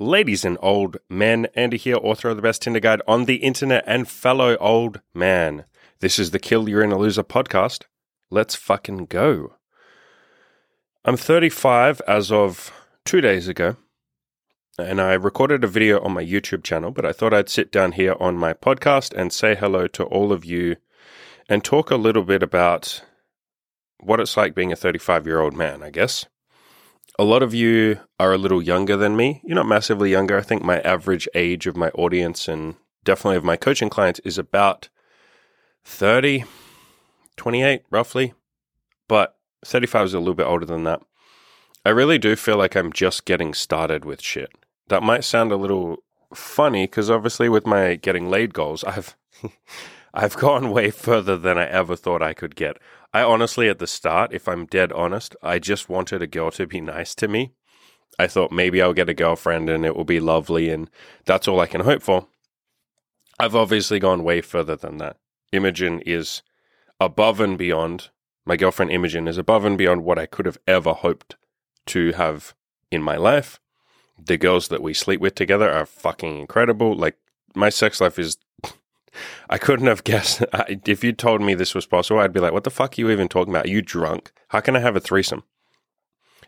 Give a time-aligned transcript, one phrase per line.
[0.00, 3.82] Ladies and old men, Andy here, author of the best Tinder guide on the internet
[3.84, 5.64] and fellow old man.
[5.98, 7.82] This is the Kill Your Inner Loser podcast.
[8.30, 9.54] Let's fucking go.
[11.04, 12.72] I'm 35 as of
[13.04, 13.74] two days ago,
[14.78, 17.90] and I recorded a video on my YouTube channel, but I thought I'd sit down
[17.90, 20.76] here on my podcast and say hello to all of you
[21.48, 23.02] and talk a little bit about
[23.98, 26.26] what it's like being a 35 year old man, I guess
[27.18, 29.42] a lot of you are a little younger than me.
[29.44, 30.38] You're not massively younger.
[30.38, 34.38] I think my average age of my audience and definitely of my coaching clients is
[34.38, 34.88] about
[35.84, 36.44] 30,
[37.36, 38.34] 28, roughly.
[39.08, 41.02] But 35 is a little bit older than that.
[41.84, 44.50] I really do feel like I'm just getting started with shit.
[44.88, 46.04] That might sound a little
[46.34, 49.16] funny because obviously with my getting laid goals, I've
[50.12, 52.78] I've gone way further than I ever thought I could get.
[53.12, 56.66] I honestly, at the start, if I'm dead honest, I just wanted a girl to
[56.66, 57.52] be nice to me.
[58.18, 60.90] I thought maybe I'll get a girlfriend and it will be lovely, and
[61.24, 62.26] that's all I can hope for.
[63.38, 65.16] I've obviously gone way further than that.
[65.52, 66.42] Imogen is
[67.00, 68.10] above and beyond,
[68.44, 71.36] my girlfriend Imogen is above and beyond what I could have ever hoped
[71.86, 72.54] to have
[72.90, 73.60] in my life.
[74.18, 76.96] The girls that we sleep with together are fucking incredible.
[76.96, 77.16] Like,
[77.54, 78.36] my sex life is
[79.50, 80.42] I couldn't have guessed.
[80.68, 83.10] if you told me this was possible, I'd be like, what the fuck are you
[83.10, 83.66] even talking about?
[83.66, 84.32] Are you drunk?
[84.48, 85.44] How can I have a threesome?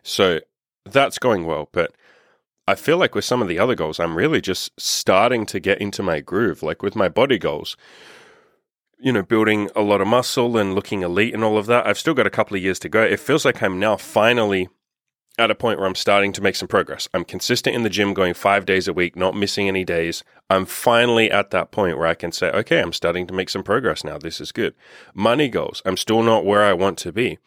[0.03, 0.41] So
[0.85, 1.69] that's going well.
[1.73, 1.93] But
[2.67, 5.81] I feel like with some of the other goals, I'm really just starting to get
[5.81, 6.62] into my groove.
[6.62, 7.77] Like with my body goals,
[8.99, 11.87] you know, building a lot of muscle and looking elite and all of that.
[11.87, 13.03] I've still got a couple of years to go.
[13.03, 14.69] It feels like I'm now finally
[15.39, 17.09] at a point where I'm starting to make some progress.
[17.14, 20.22] I'm consistent in the gym, going five days a week, not missing any days.
[20.50, 23.62] I'm finally at that point where I can say, okay, I'm starting to make some
[23.62, 24.19] progress now.
[24.19, 24.75] This is good.
[25.14, 25.83] Money goals.
[25.84, 27.39] I'm still not where I want to be.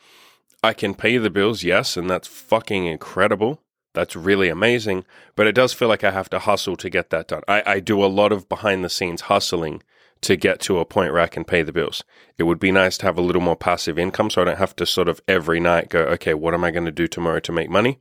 [0.64, 3.62] I can pay the bills, yes, and that's fucking incredible.
[3.94, 5.06] That's really amazing.
[5.36, 7.44] But it does feel like I have to hustle to get that done.
[7.48, 9.84] I, I do a lot of behind the scenes hustling
[10.24, 12.04] to get to a point where I can pay the bills.
[12.38, 14.76] It would be nice to have a little more passive income so I don't have
[14.78, 17.52] to sort of every night go, okay, what am I going to do tomorrow to
[17.52, 18.00] make money?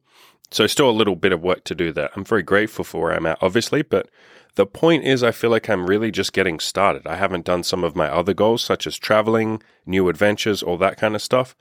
[0.50, 2.10] So, still a little bit of work to do there.
[2.14, 4.10] I'm very grateful for where I'm at, obviously, but
[4.54, 7.06] the point is, I feel like I'm really just getting started.
[7.06, 10.98] I haven't done some of my other goals, such as traveling, new adventures, all that
[10.98, 11.56] kind of stuff.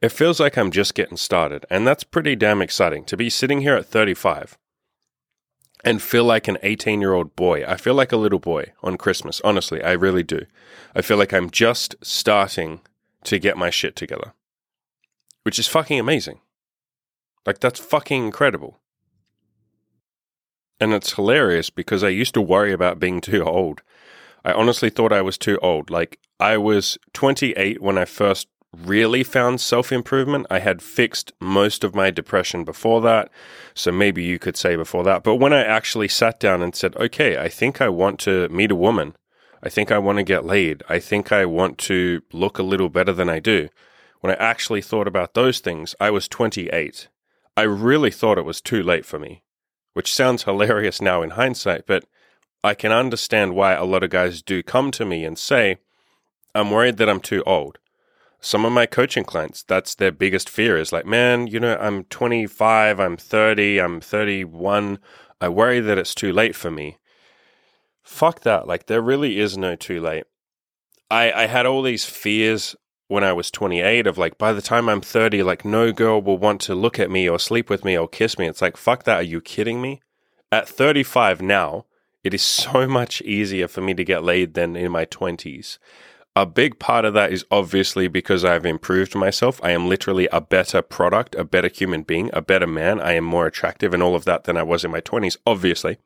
[0.00, 3.62] It feels like I'm just getting started, and that's pretty damn exciting to be sitting
[3.62, 4.56] here at 35
[5.84, 7.64] and feel like an 18 year old boy.
[7.66, 9.40] I feel like a little boy on Christmas.
[9.44, 10.42] Honestly, I really do.
[10.94, 12.80] I feel like I'm just starting
[13.24, 14.32] to get my shit together,
[15.42, 16.40] which is fucking amazing.
[17.44, 18.80] Like, that's fucking incredible.
[20.80, 23.82] And it's hilarious because I used to worry about being too old.
[24.44, 25.90] I honestly thought I was too old.
[25.90, 28.48] Like, I was 28 when I first
[28.84, 30.46] really found self improvement.
[30.50, 33.30] I had fixed most of my depression before that.
[33.74, 35.22] So maybe you could say before that.
[35.22, 38.70] But when I actually sat down and said, okay, I think I want to meet
[38.70, 39.16] a woman.
[39.62, 40.82] I think I want to get laid.
[40.88, 43.68] I think I want to look a little better than I do.
[44.20, 47.08] When I actually thought about those things, I was 28.
[47.56, 49.42] I really thought it was too late for me,
[49.94, 52.04] which sounds hilarious now in hindsight, but
[52.62, 55.78] I can understand why a lot of guys do come to me and say,
[56.54, 57.78] I'm worried that I'm too old
[58.46, 62.04] some of my coaching clients, that's their biggest fear is like, man, you know, I'm
[62.04, 65.00] 25, I'm 30, I'm 31.
[65.40, 66.98] I worry that it's too late for me.
[68.04, 68.68] Fuck that.
[68.68, 70.26] Like, there really is no too late.
[71.10, 72.76] I, I had all these fears
[73.08, 76.38] when I was 28 of like, by the time I'm 30, like, no girl will
[76.38, 78.46] want to look at me or sleep with me or kiss me.
[78.46, 79.16] It's like, fuck that.
[79.16, 80.00] Are you kidding me?
[80.52, 81.86] At 35 now,
[82.22, 85.78] it is so much easier for me to get laid than in my 20s.
[86.38, 89.58] A big part of that is obviously because I've improved myself.
[89.64, 93.00] I am literally a better product, a better human being, a better man.
[93.00, 95.96] I am more attractive and all of that than I was in my 20s, obviously.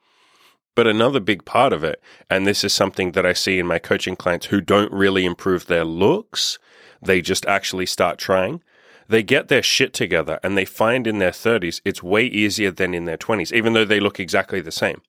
[0.76, 3.80] But another big part of it, and this is something that I see in my
[3.80, 6.60] coaching clients who don't really improve their looks,
[7.02, 8.62] they just actually start trying.
[9.08, 12.94] They get their shit together and they find in their 30s it's way easier than
[12.94, 15.02] in their 20s, even though they look exactly the same.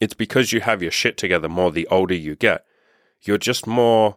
[0.00, 2.64] It's because you have your shit together more the older you get.
[3.20, 4.16] You're just more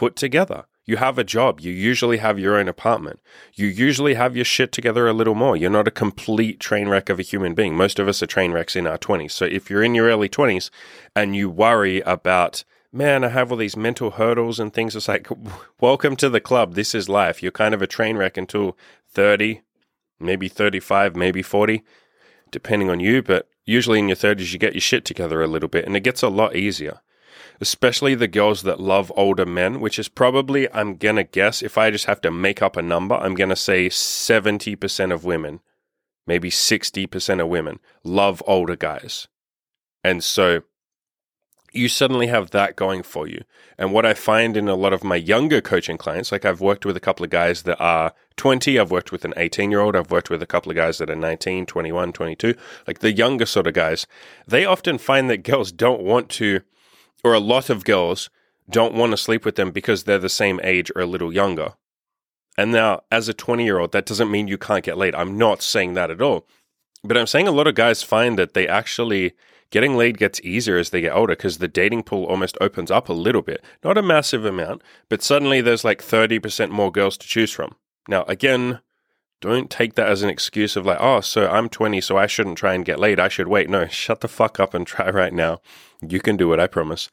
[0.00, 0.64] put together.
[0.86, 1.60] You have a job.
[1.60, 3.20] You usually have your own apartment.
[3.52, 5.58] You usually have your shit together a little more.
[5.58, 7.76] You're not a complete train wreck of a human being.
[7.76, 9.32] Most of us are train wrecks in our 20s.
[9.32, 10.70] So if you're in your early 20s
[11.14, 15.28] and you worry about, man, I have all these mental hurdles and things, it's like,
[15.82, 16.76] welcome to the club.
[16.76, 17.42] This is life.
[17.42, 18.78] You're kind of a train wreck until
[19.10, 19.60] 30,
[20.18, 21.84] maybe 35, maybe 40,
[22.50, 23.22] depending on you.
[23.22, 26.00] But usually in your 30s, you get your shit together a little bit and it
[26.00, 27.00] gets a lot easier
[27.60, 31.76] especially the girls that love older men, which is probably, I'm going to guess, if
[31.76, 35.60] I just have to make up a number, I'm going to say 70% of women,
[36.26, 39.28] maybe 60% of women love older guys.
[40.02, 40.62] And so
[41.72, 43.42] you suddenly have that going for you.
[43.78, 46.84] And what I find in a lot of my younger coaching clients, like I've worked
[46.84, 49.94] with a couple of guys that are 20, I've worked with an 18 year old,
[49.94, 52.54] I've worked with a couple of guys that are 19, 21, 22,
[52.86, 54.06] like the younger sort of guys,
[54.46, 56.60] they often find that girls don't want to,
[57.22, 58.30] or a lot of girls
[58.68, 61.74] don't want to sleep with them because they're the same age or a little younger.
[62.56, 65.14] And now, as a 20 year old, that doesn't mean you can't get laid.
[65.14, 66.46] I'm not saying that at all.
[67.02, 69.32] But I'm saying a lot of guys find that they actually
[69.70, 73.08] getting laid gets easier as they get older because the dating pool almost opens up
[73.08, 73.64] a little bit.
[73.82, 77.74] Not a massive amount, but suddenly there's like 30% more girls to choose from.
[78.08, 78.80] Now, again,
[79.40, 82.58] don't take that as an excuse of like, oh, so I'm 20, so I shouldn't
[82.58, 83.18] try and get laid.
[83.18, 83.70] I should wait.
[83.70, 85.60] No, shut the fuck up and try right now.
[86.06, 87.10] You can do it, I promise.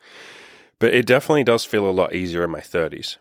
[0.79, 3.18] But it definitely does feel a lot easier in my 30s.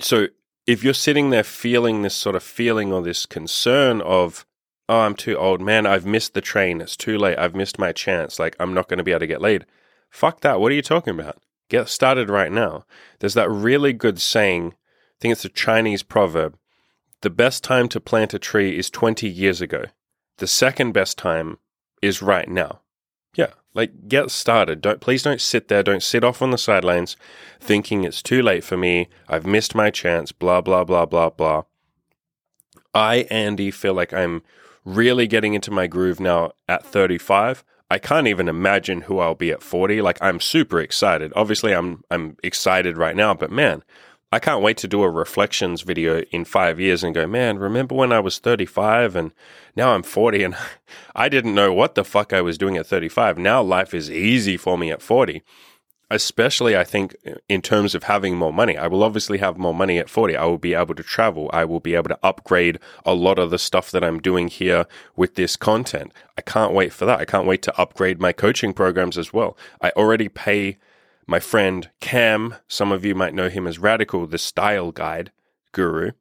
[0.00, 0.28] So
[0.66, 4.44] if you're sitting there feeling this sort of feeling or this concern of,
[4.88, 7.92] oh, I'm too old, man, I've missed the train, it's too late, I've missed my
[7.92, 9.66] chance, like I'm not going to be able to get laid.
[10.10, 10.60] Fuck that.
[10.60, 11.38] What are you talking about?
[11.68, 12.84] Get started right now.
[13.18, 16.56] There's that really good saying, I think it's a Chinese proverb.
[17.22, 19.86] The best time to plant a tree is 20 years ago.
[20.38, 21.58] The second best time
[22.00, 22.80] is right now.
[23.34, 24.80] Yeah, like get started.
[24.80, 27.16] Don't please don't sit there, don't sit off on the sidelines
[27.60, 29.08] thinking it's too late for me.
[29.28, 31.64] I've missed my chance, blah blah blah blah blah.
[32.94, 34.42] I Andy feel like I'm
[34.84, 37.64] really getting into my groove now at 35.
[37.90, 40.02] I can't even imagine who I'll be at 40.
[40.02, 41.32] Like I'm super excited.
[41.34, 43.82] Obviously I'm I'm excited right now, but man,
[44.30, 47.94] I can't wait to do a reflections video in 5 years and go, "Man, remember
[47.94, 49.32] when I was 35 and
[49.74, 50.56] now I'm 40 and
[51.14, 53.38] I didn't know what the fuck I was doing at 35.
[53.38, 55.42] Now life is easy for me at 40."
[56.10, 57.16] especially I think
[57.48, 58.76] in terms of having more money.
[58.76, 60.36] I will obviously have more money at 40.
[60.36, 61.50] I will be able to travel.
[61.52, 64.86] I will be able to upgrade a lot of the stuff that I'm doing here
[65.16, 66.12] with this content.
[66.36, 67.20] I can't wait for that.
[67.20, 69.56] I can't wait to upgrade my coaching programs as well.
[69.82, 70.78] I already pay
[71.28, 75.30] my friend Cam, some of you might know him as Radical, the style guide
[75.72, 76.12] guru.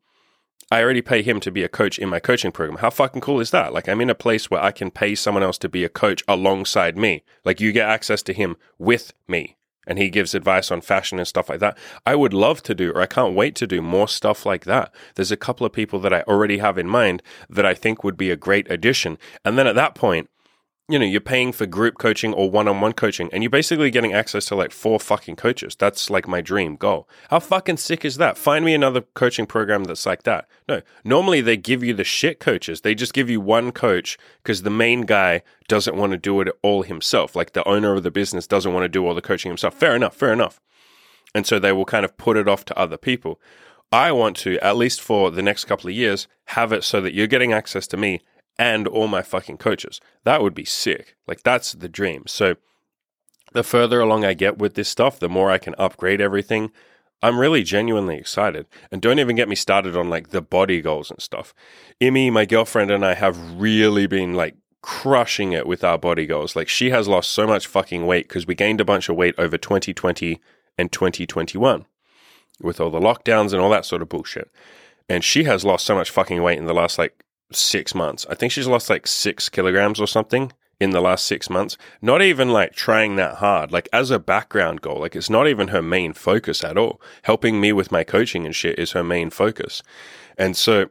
[0.70, 2.80] I already pay him to be a coach in my coaching program.
[2.80, 3.72] How fucking cool is that?
[3.72, 6.26] Like, I'm in a place where I can pay someone else to be a coach
[6.28, 7.24] alongside me.
[7.46, 9.56] Like, you get access to him with me
[9.88, 11.78] and he gives advice on fashion and stuff like that.
[12.06, 14.94] I would love to do, or I can't wait to do more stuff like that.
[15.16, 18.18] There's a couple of people that I already have in mind that I think would
[18.18, 19.18] be a great addition.
[19.46, 20.30] And then at that point,
[20.90, 23.92] you know, you're paying for group coaching or one on one coaching, and you're basically
[23.92, 25.76] getting access to like four fucking coaches.
[25.76, 27.10] That's like my dream goal.
[27.30, 28.38] How fucking sick is that?
[28.38, 30.48] Find me another coaching program that's like that.
[30.70, 32.82] No, normally they give you the shit coaches.
[32.82, 36.48] They just give you one coach because the main guy doesn't want to do it
[36.62, 37.36] all himself.
[37.36, 39.74] Like the owner of the business doesn't want to do all the coaching himself.
[39.74, 40.62] Fair enough, fair enough.
[41.36, 43.42] And so they will kind of put it off to other people.
[43.92, 47.14] I want to, at least for the next couple of years, have it so that
[47.14, 48.22] you're getting access to me
[48.60, 50.02] and all my fucking coaches.
[50.24, 51.16] That would be sick.
[51.28, 52.24] Like that's the dream.
[52.28, 52.56] So
[53.54, 56.72] the further along I get with this stuff, the more I can upgrade everything.
[57.22, 58.68] I'm really genuinely excited.
[58.92, 61.54] And don't even get me started on like the body goals and stuff.
[62.00, 66.56] Imi, my girlfriend, and I have really been like crushing it with our body goals.
[66.56, 69.36] Like she has lost so much fucking weight because we gained a bunch of weight
[69.38, 70.40] over 2020
[70.78, 71.86] and 2021
[72.62, 74.52] with all the lockdowns and all that sort of bullshit.
[75.10, 78.26] And she has lost so much fucking weight in the last like six months.
[78.30, 81.78] I think she's lost like six kilograms or something in the last six months.
[82.02, 85.00] Not even like trying that hard, like as a background goal.
[85.00, 87.02] Like it's not even her main focus at all.
[87.24, 89.82] Helping me with my coaching and shit is her main focus.
[90.38, 90.90] And so,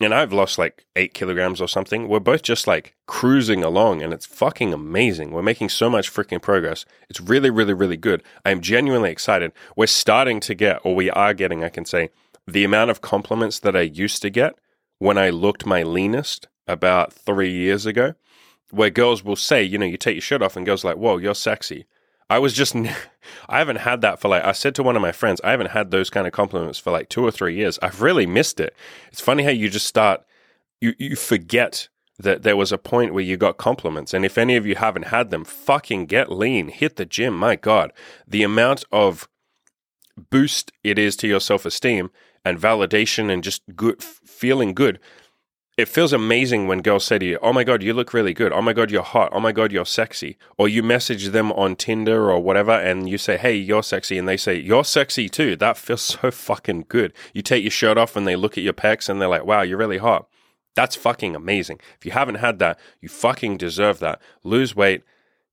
[0.00, 2.08] and I've lost like eight kilograms or something.
[2.08, 5.30] We're both just like cruising along and it's fucking amazing.
[5.30, 6.84] We're making so much freaking progress.
[7.08, 8.22] It's really, really, really good.
[8.44, 9.52] I am genuinely excited.
[9.76, 12.10] We're starting to get, or we are getting, I can say,
[12.46, 14.58] the amount of compliments that I used to get
[14.98, 18.14] when I looked my leanest about three years ago,
[18.70, 21.18] where girls will say, you know, you take your shirt off and girls like, whoa,
[21.18, 21.86] you're sexy.
[22.30, 22.74] I was just,
[23.48, 25.70] I haven't had that for like, I said to one of my friends, I haven't
[25.70, 27.78] had those kind of compliments for like two or three years.
[27.82, 28.74] I've really missed it.
[29.12, 30.24] It's funny how you just start,
[30.80, 34.14] you, you forget that there was a point where you got compliments.
[34.14, 37.36] And if any of you haven't had them, fucking get lean, hit the gym.
[37.36, 37.92] My God,
[38.26, 39.28] the amount of
[40.30, 42.10] boost it is to your self esteem
[42.44, 45.00] and validation and just good feeling good.
[45.76, 48.52] It feels amazing when girls say to you, "Oh my god, you look really good.
[48.52, 49.30] Oh my god, you're hot.
[49.32, 53.18] Oh my god, you're sexy." Or you message them on Tinder or whatever and you
[53.18, 57.12] say, "Hey, you're sexy." And they say, "You're sexy too." That feels so fucking good.
[57.32, 59.62] You take your shirt off and they look at your pecs and they're like, "Wow,
[59.62, 60.28] you're really hot."
[60.76, 61.80] That's fucking amazing.
[61.98, 64.20] If you haven't had that, you fucking deserve that.
[64.42, 65.02] Lose weight,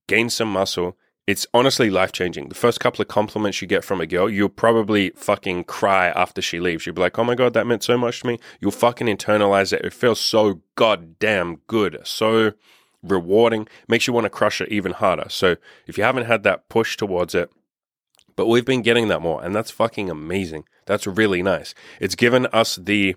[0.07, 0.97] gain some muscle,
[1.27, 2.49] It's honestly life changing.
[2.49, 6.41] The first couple of compliments you get from a girl, you'll probably fucking cry after
[6.41, 6.85] she leaves.
[6.85, 8.39] You'll be like, oh my God, that meant so much to me.
[8.59, 9.85] You'll fucking internalize it.
[9.85, 11.99] It feels so goddamn good.
[12.03, 12.53] So
[13.03, 13.67] rewarding.
[13.87, 15.27] Makes you want to crush it even harder.
[15.29, 17.51] So if you haven't had that push towards it,
[18.35, 20.63] but we've been getting that more, and that's fucking amazing.
[20.85, 21.75] That's really nice.
[21.99, 23.15] It's given us the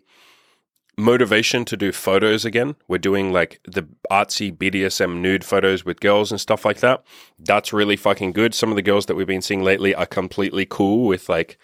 [0.96, 2.76] motivation to do photos again.
[2.88, 7.04] We're doing like the artsy BDSM nude photos with girls and stuff like that.
[7.38, 8.54] That's really fucking good.
[8.54, 11.58] Some of the girls that we've been seeing lately are completely cool with like,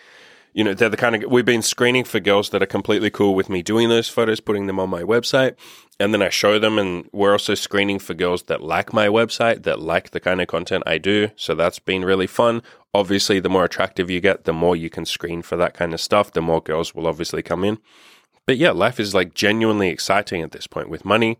[0.52, 3.34] you know, they're the kind of, we've been screening for girls that are completely cool
[3.34, 5.54] with me doing those photos, putting them on my website.
[6.00, 9.64] And then I show them, and we're also screening for girls that like my website,
[9.64, 11.28] that like the kind of content I do.
[11.36, 12.62] So that's been really fun.
[12.94, 16.00] Obviously, the more attractive you get, the more you can screen for that kind of
[16.00, 17.78] stuff, the more girls will obviously come in.
[18.46, 21.38] But yeah, life is like genuinely exciting at this point with money,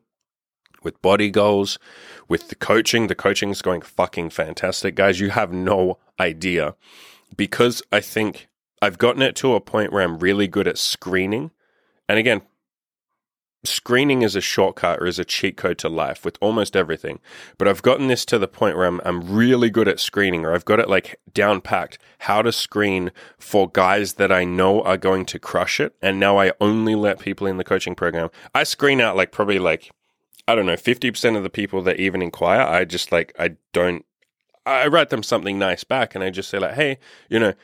[0.83, 1.78] with body goals,
[2.28, 3.07] with the coaching.
[3.07, 5.21] The coaching is going fucking fantastic, guys.
[5.21, 6.75] You have no idea
[7.37, 8.49] because I think
[8.83, 11.50] I've gotten it to a point where I'm really good at screening.
[12.09, 12.42] And again,
[13.64, 17.21] screening is a shortcut or is a cheat code to life with almost everything.
[17.59, 20.55] But I've gotten this to the point where I'm I'm really good at screening or
[20.55, 24.97] I've got it like down packed how to screen for guys that I know are
[24.97, 25.95] going to crush it.
[26.00, 28.31] And now I only let people in the coaching program.
[28.55, 29.90] I screen out like probably like
[30.49, 34.05] I don't know, 50% of the people that even inquire, I just like I don't
[34.67, 36.99] I write them something nice back and I just say like, "Hey,
[37.29, 37.55] you know,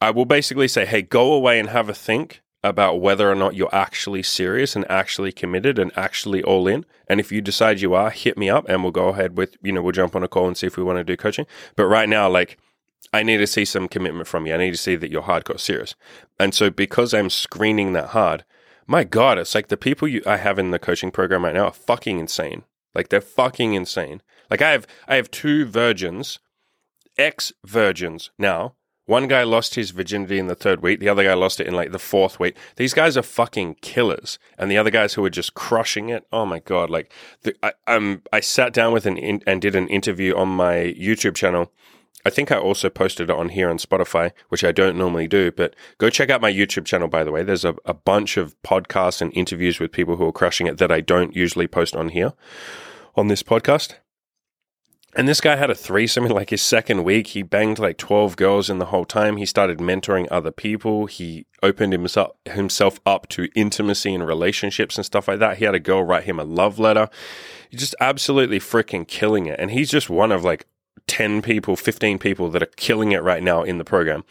[0.00, 3.56] I will basically say, "Hey, go away and have a think about whether or not
[3.56, 6.84] you're actually serious and actually committed and actually all in.
[7.08, 9.72] And if you decide you are, hit me up and we'll go ahead with, you
[9.72, 11.46] know, we'll jump on a call and see if we want to do coaching.
[11.74, 12.58] But right now, like,
[13.12, 14.54] I need to see some commitment from you.
[14.54, 15.94] I need to see that you're hardcore serious.
[16.38, 18.44] And so because I'm screening that hard,
[18.86, 21.66] my God, it's like the people you, I have in the coaching program right now
[21.66, 22.62] are fucking insane.
[22.94, 24.22] Like they're fucking insane.
[24.50, 26.38] Like I have, I have two virgins,
[27.18, 28.74] ex virgins now
[29.06, 31.00] one guy lost his virginity in the third week.
[31.00, 32.56] The other guy lost it in like the fourth week.
[32.76, 34.38] These guys are fucking killers.
[34.56, 36.26] And the other guys who are just crushing it.
[36.32, 36.88] Oh my God.
[36.88, 40.94] Like, the, I, I sat down with an in, and did an interview on my
[40.98, 41.72] YouTube channel.
[42.24, 45.50] I think I also posted it on here on Spotify, which I don't normally do,
[45.50, 47.42] but go check out my YouTube channel, by the way.
[47.42, 50.92] There's a, a bunch of podcasts and interviews with people who are crushing it that
[50.92, 52.32] I don't usually post on here
[53.16, 53.94] on this podcast.
[55.14, 57.28] And this guy had a threesome in like his second week.
[57.28, 59.36] He banged like 12 girls in the whole time.
[59.36, 61.04] He started mentoring other people.
[61.04, 65.58] He opened himself, himself up to intimacy and relationships and stuff like that.
[65.58, 67.10] He had a girl write him a love letter.
[67.68, 69.60] He's just absolutely freaking killing it.
[69.60, 70.66] And he's just one of like
[71.08, 74.24] 10 people, 15 people that are killing it right now in the program.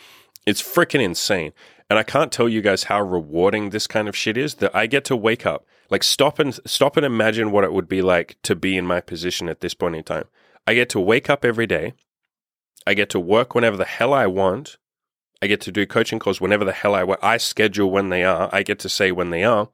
[0.47, 1.53] It's freaking insane.
[1.91, 4.88] And I can't tell you guys how rewarding this kind of shit is that I
[4.88, 8.38] get to wake up, like stop and stop and imagine what it would be like
[8.43, 10.25] to be in my position at this point in time.
[10.68, 11.94] I get to wake up every day.
[12.86, 14.77] I get to work whenever the hell I want.
[15.41, 17.24] I get to do coaching calls whenever the hell I want.
[17.24, 18.50] I schedule when they are.
[18.51, 19.70] I get to say when they are.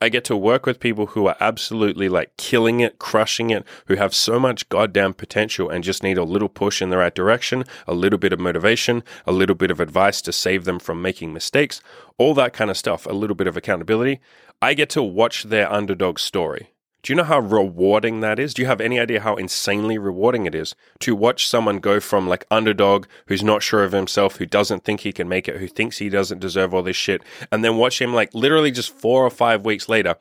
[0.00, 3.96] I get to work with people who are absolutely like killing it, crushing it, who
[3.96, 7.64] have so much goddamn potential and just need a little push in the right direction,
[7.86, 11.32] a little bit of motivation, a little bit of advice to save them from making
[11.32, 11.80] mistakes,
[12.16, 14.20] all that kind of stuff, a little bit of accountability.
[14.62, 16.68] I get to watch their underdog story.
[17.02, 18.52] Do you know how rewarding that is?
[18.52, 22.28] Do you have any idea how insanely rewarding it is to watch someone go from
[22.28, 25.68] like underdog who's not sure of himself, who doesn't think he can make it, who
[25.68, 29.24] thinks he doesn't deserve all this shit, and then watch him like literally just four
[29.24, 30.16] or five weeks later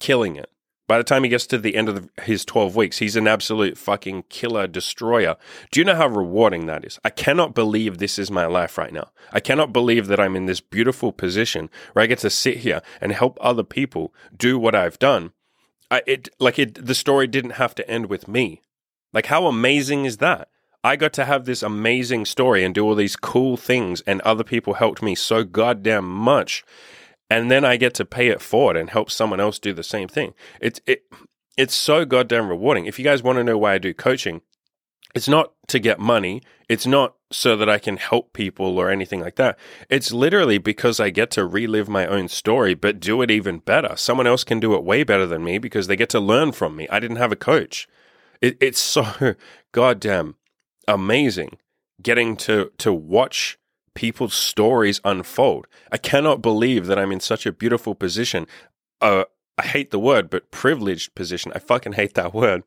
[0.00, 0.48] killing it?
[0.88, 3.28] By the time he gets to the end of the, his 12 weeks, he's an
[3.28, 5.36] absolute fucking killer destroyer.
[5.70, 6.98] Do you know how rewarding that is?
[7.04, 9.10] I cannot believe this is my life right now.
[9.32, 12.82] I cannot believe that I'm in this beautiful position where I get to sit here
[13.00, 15.32] and help other people do what I've done
[15.92, 18.62] I, it like it the story didn't have to end with me.
[19.12, 20.48] Like how amazing is that?
[20.82, 24.42] I got to have this amazing story and do all these cool things and other
[24.42, 26.64] people helped me so goddamn much.
[27.30, 30.08] And then I get to pay it forward and help someone else do the same
[30.08, 30.32] thing.
[30.60, 31.04] It's it
[31.58, 32.86] it's so goddamn rewarding.
[32.86, 34.40] If you guys want to know why I do coaching,
[35.14, 36.42] it's not to get money.
[36.68, 39.58] It's not so that I can help people or anything like that.
[39.90, 43.96] It's literally because I get to relive my own story, but do it even better.
[43.96, 46.76] Someone else can do it way better than me because they get to learn from
[46.76, 46.88] me.
[46.88, 47.88] I didn't have a coach.
[48.40, 49.34] It, it's so
[49.72, 50.36] goddamn
[50.88, 51.58] amazing
[52.02, 53.58] getting to, to watch
[53.94, 55.66] people's stories unfold.
[55.90, 58.46] I cannot believe that I'm in such a beautiful position.
[59.00, 59.24] Uh,
[59.58, 61.52] I hate the word, but privileged position.
[61.54, 62.62] I fucking hate that word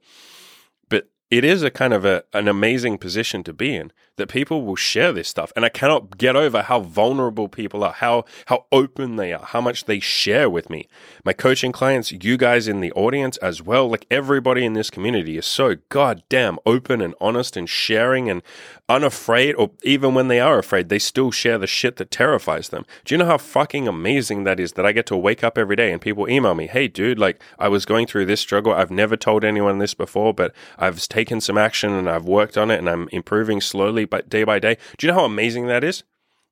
[1.32, 4.76] it is a kind of a, an amazing position to be in that people will
[4.76, 5.52] share this stuff.
[5.56, 9.60] And I cannot get over how vulnerable people are, how, how open they are, how
[9.60, 10.88] much they share with me.
[11.26, 15.38] My coaching clients, you guys in the audience as well, like everybody in this community
[15.38, 18.42] is so goddamn open and honest and sharing and
[18.88, 22.86] unafraid, or even when they are afraid, they still share the shit that terrifies them.
[23.04, 25.76] Do you know how fucking amazing that is that I get to wake up every
[25.76, 28.74] day and people email me, hey, dude, like I was going through this struggle.
[28.74, 32.70] I've never told anyone this before, but I've taken some action and I've worked on
[32.70, 34.76] it and I'm improving slowly, but day by day.
[34.98, 36.04] Do you know how amazing that is?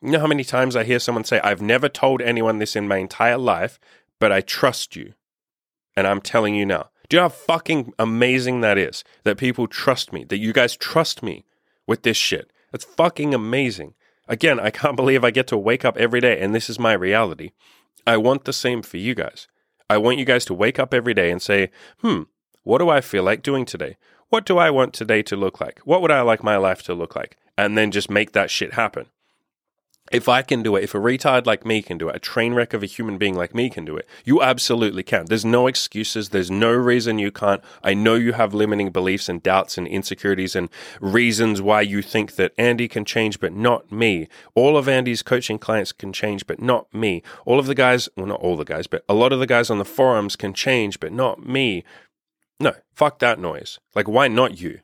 [0.02, 2.88] You know how many times I hear someone say, I've never told anyone this in
[2.88, 3.78] my entire life,
[4.22, 5.16] but I trust you.
[5.98, 6.92] And I'm telling you now.
[7.10, 9.04] Do you know how fucking amazing that is?
[9.26, 11.44] That people trust me, that you guys trust me
[11.86, 12.50] with this shit.
[12.72, 13.96] That's fucking amazing.
[14.30, 16.94] Again, I can't believe I get to wake up every day and this is my
[16.94, 17.52] reality.
[18.08, 19.50] I want the same for you guys.
[19.90, 22.24] I want you guys to wake up every day and say, hmm,
[22.64, 23.98] what do I feel like doing today?
[24.34, 25.78] What do I want today to look like?
[25.82, 27.38] What would I like my life to look like?
[27.56, 29.06] And then just make that shit happen.
[30.12, 32.56] If I can do it, if a retard like me can do it, a train
[32.56, 35.28] wreck of a human being like me can do it, you absolutely can.
[35.28, 36.30] There's no excuses.
[36.30, 37.64] There's no reason you can't.
[37.84, 42.36] I know you have limiting beliefs and doubts and insecurities and reasons why you think
[42.36, 44.28] that Andy can change, but not me.
[44.56, 47.22] All of Andy's coaching clients can change, but not me.
[47.46, 49.70] All of the guys, well, not all the guys, but a lot of the guys
[49.70, 51.84] on the forums can change, but not me.
[52.64, 53.78] No, fuck that noise.
[53.94, 54.80] Like, why not you?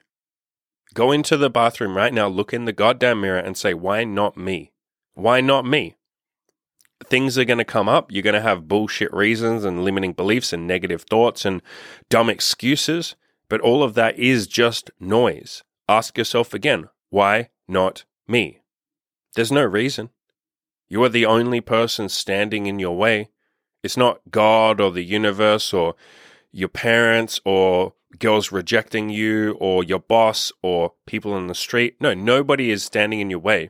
[0.94, 4.36] Go into the bathroom right now, look in the goddamn mirror, and say, why not
[4.36, 4.74] me?
[5.14, 5.96] Why not me?
[7.06, 8.12] Things are going to come up.
[8.12, 11.62] You're going to have bullshit reasons and limiting beliefs and negative thoughts and
[12.10, 13.16] dumb excuses.
[13.48, 15.64] But all of that is just noise.
[15.88, 18.60] Ask yourself again, why not me?
[19.36, 20.10] There's no reason.
[20.90, 23.30] You are the only person standing in your way.
[23.84, 25.96] It's not God or the universe or
[26.52, 31.96] your parents or girls rejecting you or your boss or people in the street.
[32.00, 33.70] No, nobody is standing in your way.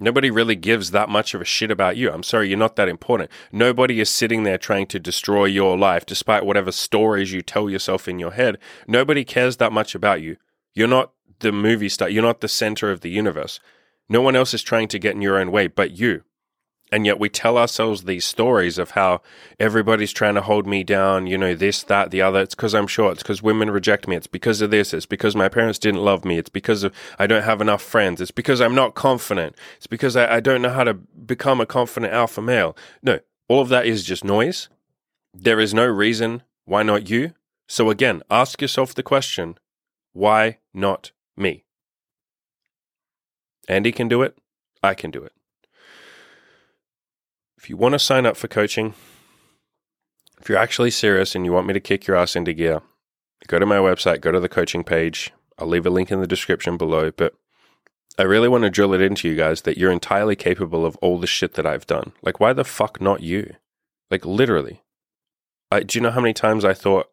[0.00, 2.10] Nobody really gives that much of a shit about you.
[2.10, 3.30] I'm sorry, you're not that important.
[3.52, 8.08] Nobody is sitting there trying to destroy your life despite whatever stories you tell yourself
[8.08, 8.58] in your head.
[8.88, 10.38] Nobody cares that much about you.
[10.74, 12.08] You're not the movie star.
[12.08, 13.60] You're not the center of the universe.
[14.08, 16.24] No one else is trying to get in your own way but you.
[16.92, 19.22] And yet we tell ourselves these stories of how
[19.58, 22.42] everybody's trying to hold me down, you know, this, that, the other.
[22.42, 23.14] It's because I'm short.
[23.14, 24.14] It's because women reject me.
[24.14, 24.92] It's because of this.
[24.92, 26.36] It's because my parents didn't love me.
[26.36, 28.20] It's because of I don't have enough friends.
[28.20, 29.56] It's because I'm not confident.
[29.78, 32.76] It's because I, I don't know how to become a confident alpha male.
[33.02, 34.68] No, all of that is just noise.
[35.32, 37.32] There is no reason why not you.
[37.68, 39.56] So again, ask yourself the question,
[40.12, 41.64] why not me?
[43.66, 44.36] Andy can do it.
[44.82, 45.32] I can do it.
[47.62, 48.94] If you want to sign up for coaching,
[50.40, 52.80] if you're actually serious and you want me to kick your ass into gear,
[53.46, 55.32] go to my website, go to the coaching page.
[55.56, 57.12] I'll leave a link in the description below.
[57.12, 57.34] But
[58.18, 61.20] I really want to drill it into you guys that you're entirely capable of all
[61.20, 62.10] the shit that I've done.
[62.20, 63.54] Like, why the fuck not you?
[64.10, 64.82] Like, literally.
[65.70, 67.10] I, do you know how many times I thought,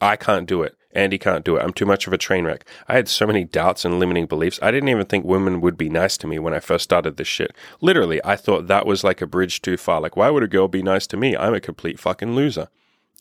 [0.00, 0.76] I can't do it.
[0.92, 1.62] Andy can't do it.
[1.62, 2.66] I'm too much of a train wreck.
[2.86, 4.58] I had so many doubts and limiting beliefs.
[4.62, 7.28] I didn't even think women would be nice to me when I first started this
[7.28, 7.52] shit.
[7.80, 10.00] Literally, I thought that was like a bridge too far.
[10.00, 11.36] Like, why would a girl be nice to me?
[11.36, 12.68] I'm a complete fucking loser.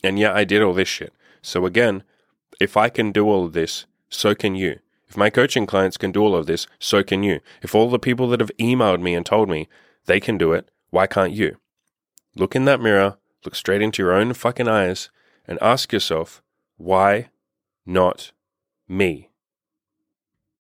[0.04, 1.14] And yet I did all this shit.
[1.42, 2.04] So again,
[2.60, 4.80] if I can do all of this, so can you.
[5.08, 7.40] If my coaching clients can do all of this, so can you.
[7.62, 9.68] If all the people that have emailed me and told me
[10.06, 11.58] they can do it, why can't you?
[12.36, 15.10] Look in that mirror, look straight into your own fucking eyes,
[15.46, 16.42] and ask yourself,
[16.78, 17.30] why
[17.86, 18.32] not
[18.88, 19.31] me.